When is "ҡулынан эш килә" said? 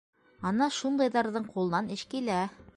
1.53-2.43